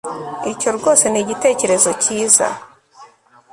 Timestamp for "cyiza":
2.01-2.47